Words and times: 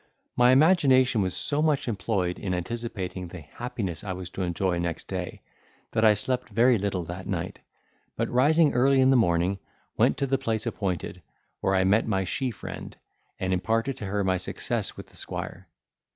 My 0.35 0.51
imagination 0.51 1.21
was 1.21 1.35
so 1.37 1.61
much 1.61 1.87
employed 1.87 2.39
in 2.39 2.55
anticipating 2.55 3.27
the 3.27 3.41
happiness 3.41 4.03
I 4.03 4.13
was 4.13 4.31
to 4.31 4.41
enjoy 4.41 4.79
next 4.79 5.07
day, 5.07 5.43
that 5.91 6.03
I 6.03 6.15
slept 6.15 6.49
very 6.49 6.79
little 6.79 7.03
that 7.03 7.27
night; 7.27 7.59
but, 8.15 8.27
rising 8.27 8.73
early 8.73 8.99
in 8.99 9.11
the 9.11 9.15
morning, 9.15 9.59
went 9.97 10.17
to 10.17 10.25
the 10.25 10.39
place 10.39 10.65
appointed, 10.65 11.21
where 11.59 11.75
I 11.75 11.83
met 11.83 12.07
my 12.07 12.23
she 12.23 12.49
friend, 12.49 12.97
and 13.39 13.53
imparted 13.53 13.95
to 13.97 14.05
her 14.07 14.23
my 14.23 14.37
success 14.37 14.97
with 14.97 15.05
the 15.05 15.17
squire. 15.17 15.67